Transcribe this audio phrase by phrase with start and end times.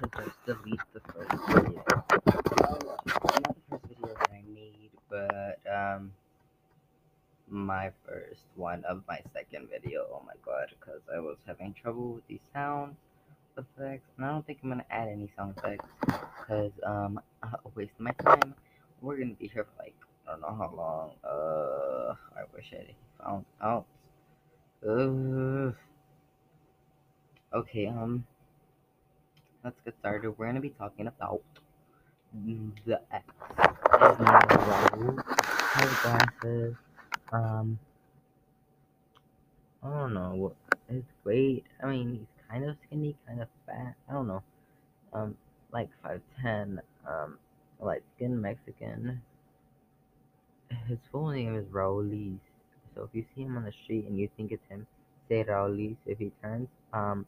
[0.00, 1.82] just delete the first video.
[1.86, 2.20] Well,
[2.84, 6.12] not the first video that I made, but um,
[7.48, 10.06] my first one of my second video.
[10.12, 12.96] Oh my god, because I was having trouble with these sound
[13.56, 17.92] effects, and I don't think I'm gonna add any sound effects because um, I'll waste
[17.98, 18.54] my time.
[19.00, 19.94] We're gonna be here for like
[20.28, 21.10] I don't know how long.
[21.24, 23.86] Uh, I wish I found out.
[24.86, 25.72] Uh,
[27.56, 28.26] okay, um,
[29.66, 30.30] let's get started.
[30.38, 31.42] We're gonna be talking about
[32.32, 33.24] the X.
[36.02, 36.76] Glasses.
[37.32, 37.76] Um,
[39.82, 40.52] I don't know
[40.88, 41.64] his weight.
[41.82, 43.96] I mean, he's kind of skinny, kind of fat.
[44.08, 44.42] I don't know.
[45.12, 45.34] Um,
[45.72, 46.80] like five ten.
[47.04, 47.38] Um,
[47.80, 49.20] light skin Mexican.
[50.86, 52.38] His full name is Raul
[52.94, 54.86] So if you see him on the street and you think it's him,
[55.28, 57.26] say Raul If he turns, um,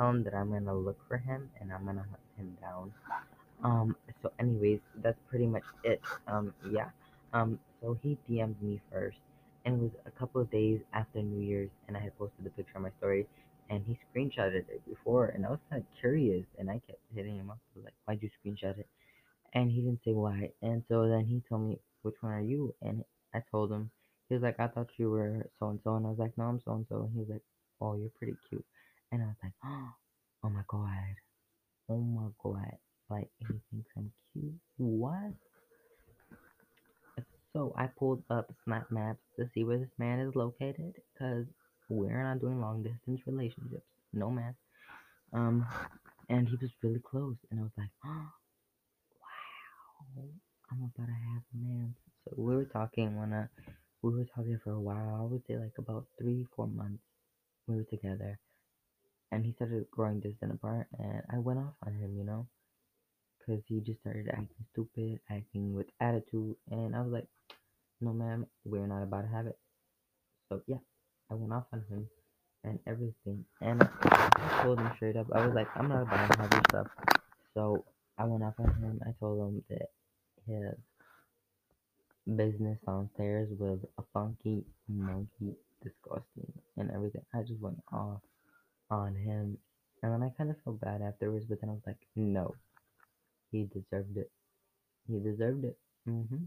[0.00, 2.92] tell him that I'm gonna look for him and I'm gonna hunt him down.
[3.62, 6.00] Um, so anyways, that's pretty much it.
[6.26, 6.90] Um, yeah.
[7.32, 9.18] Um, so he DM'd me first
[9.64, 12.50] and it was a couple of days after New Year's, and I had posted the
[12.50, 13.26] picture on my story,
[13.68, 17.36] and he screenshotted it before, and I was kind of curious, and I kept hitting
[17.36, 18.88] him up, like, why'd you screenshot it?
[19.52, 22.74] And he didn't say why, and so then he told me, which one are you?
[22.82, 23.90] And I told him,
[24.28, 26.44] he was like, I thought you were so and so, and I was like, no,
[26.44, 27.42] I'm so and so, and he was like,
[27.80, 28.64] oh, you're pretty cute,
[29.12, 29.92] and I was like, oh
[30.50, 31.14] my god,
[31.88, 32.76] oh my god,
[33.08, 35.32] like he thinks I'm cute, what?
[37.52, 41.46] So I pulled up Snap Maps to see where this man is located because
[41.88, 43.86] we're not doing long distance relationships.
[44.12, 44.54] No man.
[45.32, 45.66] Um,
[46.28, 48.08] and he was really close, and I was like, oh,
[49.20, 50.24] wow,
[50.70, 51.94] I'm about to have a man.
[52.24, 53.46] So we were talking when uh,
[54.02, 55.18] we were talking for a while.
[55.20, 57.02] I would say like about three, four months.
[57.66, 58.38] We were together,
[59.32, 62.46] and he started growing distant apart, and I went off on him, you know,
[63.38, 67.26] because he just started acting stupid, acting with attitude, and I was like,
[68.00, 69.58] no, ma'am, we're not about to have it.
[70.48, 70.78] So, yeah,
[71.30, 72.08] I went off on him
[72.64, 73.44] and everything.
[73.60, 76.62] And I told him straight up, I was like, I'm not about to have your
[76.70, 76.86] stuff.
[77.54, 77.84] So,
[78.18, 79.00] I went off on him.
[79.06, 79.88] I told him that
[80.46, 80.74] his
[82.36, 87.22] business downstairs was a funky monkey, disgusting, and everything.
[87.34, 88.20] I just went off
[88.90, 89.58] on him.
[90.02, 92.54] And then I kind of felt bad afterwards, but then I was like, no,
[93.50, 94.30] he deserved it.
[95.08, 95.78] He deserved it.
[96.08, 96.44] Mm-hmm.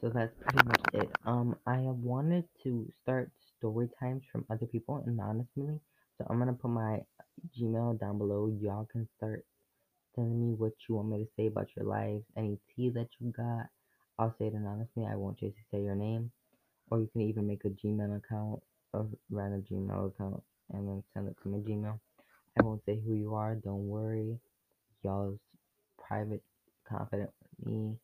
[0.00, 1.10] So that's pretty much it.
[1.24, 5.80] Um, I have wanted to start story times from other people anonymously.
[6.18, 7.00] So I'm gonna put my
[7.56, 8.52] Gmail down below.
[8.60, 9.44] Y'all can start
[10.14, 13.32] telling me what you want me to say about your lives, any tea that you
[13.32, 13.66] got.
[14.18, 15.06] I'll say it anonymously.
[15.06, 16.32] I won't just say your name.
[16.90, 18.60] Or you can even make a Gmail account,
[18.92, 21.98] a random Gmail account, and then send it to my Gmail.
[22.58, 23.54] I won't say who you are.
[23.54, 24.38] Don't worry.
[25.02, 25.38] Y'all's
[26.06, 26.42] private,
[26.88, 27.96] confident with me.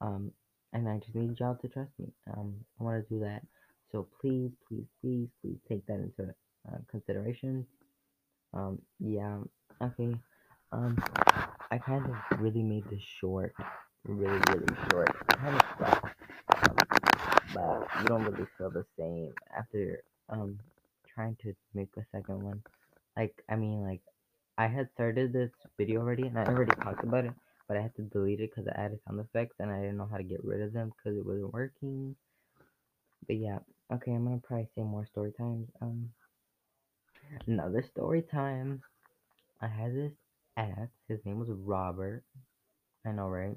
[0.00, 0.32] Um,
[0.72, 2.06] and I just need y'all to trust me.
[2.36, 3.42] Um, I want to do that.
[3.90, 6.34] So please, please, please, please take that into
[6.68, 7.66] uh, consideration.
[8.52, 9.38] Um, yeah,
[9.82, 10.14] okay.
[10.72, 10.96] Um,
[11.70, 13.54] I kind of really made this short,
[14.04, 15.08] really, really short.
[15.30, 16.14] kind of stuff,
[16.68, 16.76] um,
[17.54, 20.58] but you don't really feel the same after um
[21.18, 22.62] trying to make a second one.
[23.16, 24.02] Like, I mean, like,
[24.56, 27.34] I had started this video already, and I already talked about it
[27.68, 30.08] but I had to delete it because I added sound effects and I didn't know
[30.10, 32.16] how to get rid of them because it wasn't working.
[33.26, 33.58] But yeah,
[33.92, 35.68] okay, I'm gonna probably say more story times.
[35.82, 36.10] Um,
[37.46, 38.82] another story time.
[39.60, 40.12] I had this
[40.56, 40.88] ex.
[41.08, 42.24] His name was Robert.
[43.06, 43.56] I know, right?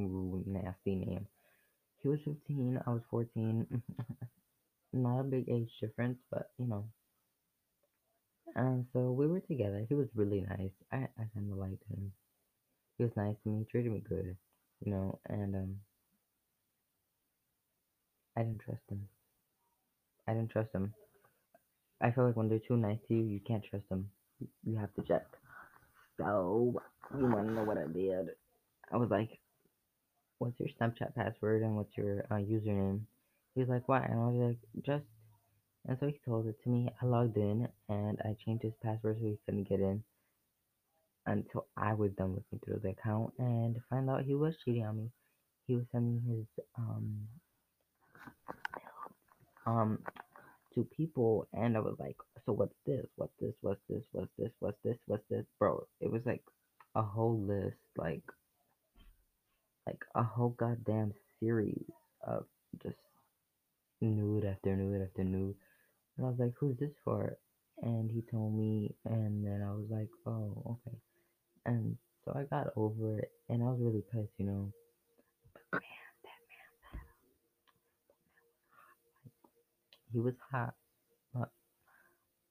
[0.00, 1.26] Ooh, nasty name.
[2.02, 2.80] He was 15.
[2.86, 3.82] I was 14.
[4.92, 6.86] Not a big age difference, but you know.
[8.54, 9.84] And so we were together.
[9.88, 10.72] He was really nice.
[10.92, 12.12] I I kind of liked him
[13.02, 14.36] he was nice to me, treated me good,
[14.84, 15.76] you know, and um,
[18.36, 19.08] I didn't trust him.
[20.28, 20.94] I didn't trust him.
[22.00, 24.08] I feel like when they're too nice to you, you can't trust them.
[24.64, 25.26] You have to check.
[26.18, 26.80] So,
[27.16, 28.30] you want to know what I did?
[28.92, 29.38] I was like,
[30.38, 33.00] what's your Snapchat password and what's your uh, username?
[33.54, 34.02] He's like, what?
[34.08, 35.04] And I was like, just.
[35.86, 36.88] And so he told it to me.
[37.02, 40.04] I logged in and I changed his password so he couldn't get in
[41.26, 44.96] until I was done looking through the account and find out he was cheating on
[44.96, 45.10] me.
[45.66, 47.28] He was sending his um
[49.66, 49.98] um
[50.74, 52.16] to people and I was like,
[52.46, 53.06] so what's this?
[53.16, 53.54] What's this?
[53.60, 54.02] What's this?
[54.12, 54.50] What's this?
[54.60, 54.96] What's this?
[55.06, 55.44] What's this?
[55.58, 56.42] Bro, it was like
[56.94, 58.22] a whole list, like
[59.86, 61.84] like a whole goddamn series
[62.26, 62.46] of
[64.06, 65.54] nude after nude after nude.
[66.16, 67.36] And I was like, who's this for?
[67.82, 70.96] And he told me, and then I was like, oh, okay.
[71.66, 74.72] And so I got over it, and I was really pissed, you know.
[75.54, 77.00] But man, that man, was hot.
[80.12, 80.74] he was hot,
[81.34, 81.50] but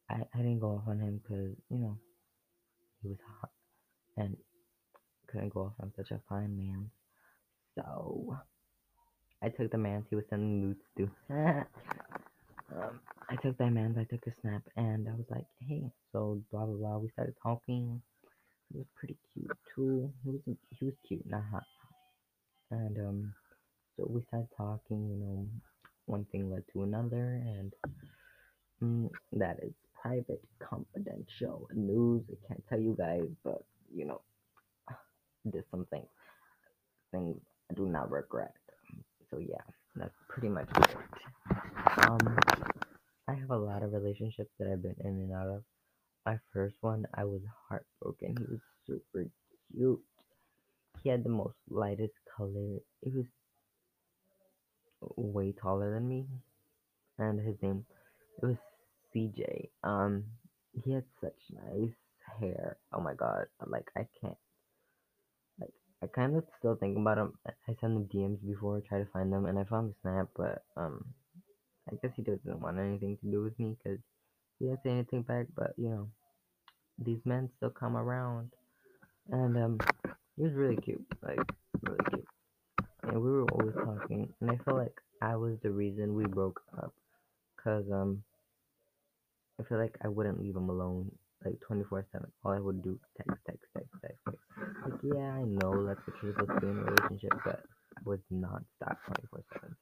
[0.09, 1.97] I, I didn't go off on him because, you know,
[3.01, 3.51] he was hot
[4.17, 4.35] and
[5.27, 6.89] couldn't go off on such a fine man.
[7.75, 8.37] So
[9.43, 11.09] I took the man he was sending nudes to.
[12.75, 12.99] um,
[13.29, 16.65] I took that man, I took a snap, and I was like, hey, so blah
[16.65, 16.97] blah blah.
[16.99, 18.01] We started talking.
[18.71, 20.11] He was pretty cute too.
[20.23, 20.41] He was
[20.79, 21.63] he was cute, not hot.
[22.71, 23.33] And um,
[23.97, 25.09] so we started talking.
[25.09, 25.47] You know,
[26.05, 27.73] one thing led to another, and
[28.83, 32.23] mm, that is private, confidential news.
[32.31, 33.63] I can't tell you guys, but
[33.95, 34.21] you know,
[35.45, 36.07] there's some things
[37.11, 37.37] things
[37.71, 38.53] I do not regret.
[39.31, 39.63] So yeah,
[39.95, 40.97] that's pretty much it.
[42.09, 42.37] Um,
[43.27, 45.63] I have a lot of relationships that I've been in and out of.
[46.25, 48.35] My first one, I was heartbroken.
[48.37, 49.25] He was super
[49.71, 50.01] cute.
[51.01, 52.79] He had the most lightest color.
[53.01, 53.25] He was
[55.15, 56.25] way taller than me,
[57.17, 57.85] and his name
[58.41, 58.57] it was
[59.15, 59.69] CJ.
[59.83, 60.25] Um,
[60.83, 61.95] he had such nice
[62.39, 62.77] hair.
[62.93, 64.37] Oh my god, like I can't.
[66.03, 67.33] I kind of still think about him.
[67.45, 70.63] I sent him DMs before, try to find them, and I found the snap, but
[70.75, 71.05] um,
[71.91, 73.99] I guess he doesn't want anything to do with me because
[74.57, 75.45] he didn't say anything back.
[75.55, 76.07] But you know,
[76.97, 78.51] these men still come around,
[79.29, 79.79] and um,
[80.35, 81.39] he was really cute, like
[81.83, 82.27] really cute,
[83.03, 86.61] and we were always talking, and I feel like I was the reason we broke
[86.81, 86.93] up,
[87.63, 88.23] cause um,
[89.59, 91.11] I feel like I wouldn't leave him alone
[91.45, 92.31] like 24 7.
[92.43, 94.41] All I would do text, text, text, text, text.
[94.83, 97.63] Like, yeah, I know that's what you're supposed to in a relationship, but
[97.97, 99.75] I would not stop 24 7.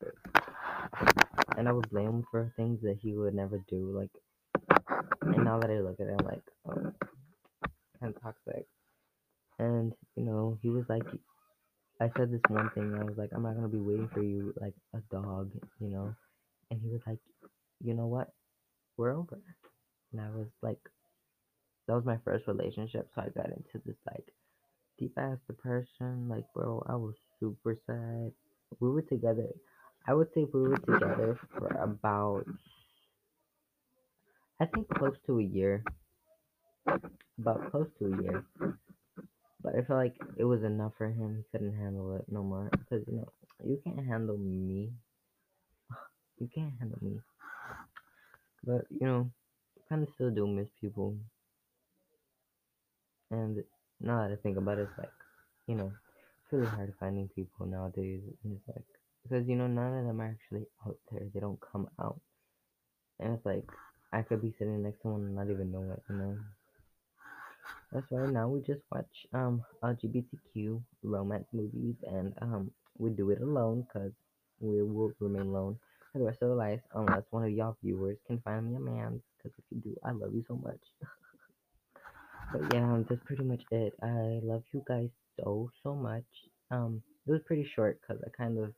[1.57, 3.91] And I would blame him for things that he would never do.
[3.97, 4.11] Like,
[5.21, 6.91] and now that I look at it, I'm like, oh,
[7.99, 8.65] kind of toxic.
[9.57, 11.03] And, you know, he was like,
[12.01, 14.53] I said this one thing, I was like, I'm not to be waiting for you
[14.61, 15.51] like a dog,
[15.81, 16.15] you know?
[16.71, 17.19] And he was like,
[17.83, 18.29] you know what?
[18.95, 19.41] We're over.
[20.13, 20.79] And I was like,
[21.87, 24.25] that was my first relationship, so I got into this like
[24.97, 26.27] deep ass depression.
[26.27, 28.31] Like, bro, I was super sad.
[28.79, 29.47] We were together.
[30.07, 32.45] I would say we were together for about,
[34.59, 35.83] I think, close to a year.
[37.37, 38.43] About close to a year.
[39.61, 41.37] But I feel like it was enough for him.
[41.37, 42.71] He couldn't handle it no more.
[42.71, 43.31] Because, you know,
[43.63, 44.89] you can't handle me.
[46.39, 47.19] You can't handle me.
[48.63, 49.29] But, you know,
[49.89, 51.17] kind of still do miss people.
[53.31, 53.63] And
[54.01, 55.11] now that I think about it, it's like,
[55.67, 55.91] you know,
[56.43, 58.21] it's really hard finding people nowadays.
[58.43, 58.85] And it's like,
[59.23, 61.27] because, you know, none of them are actually out there.
[61.33, 62.19] They don't come out.
[63.19, 63.65] And it's like,
[64.11, 66.37] I could be sitting next to one and not even know it, you know?
[67.91, 73.41] That's why now we just watch um LGBTQ romance movies and um we do it
[73.41, 74.11] alone because
[74.59, 75.79] we will remain alone
[76.11, 78.79] for the rest of our lives unless one of y'all viewers can find me a
[78.79, 79.21] man.
[79.37, 80.81] Because if you do, I love you so much.
[82.51, 83.93] but yeah, that's pretty much it.
[84.01, 86.25] I love you guys so so much.
[86.71, 88.73] Um, it was pretty short because I kind of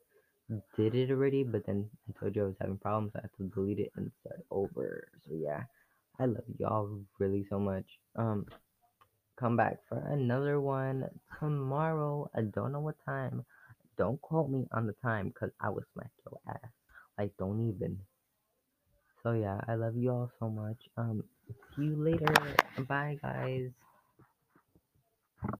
[0.76, 3.12] did it already, but then I told you I was having problems.
[3.14, 5.08] So I had to delete it and start over.
[5.26, 5.64] So yeah,
[6.20, 7.86] I love y'all really so much.
[8.16, 8.46] Um,
[9.40, 11.06] come back for another one
[11.40, 12.30] tomorrow.
[12.36, 13.46] I don't know what time.
[13.98, 16.72] Don't quote me on the time because I will smack your ass.
[17.18, 18.00] Like, don't even.
[19.24, 20.78] So yeah, I love you all so much.
[20.98, 21.24] Um,
[21.76, 22.34] see you later.
[22.88, 23.70] Bye, guys.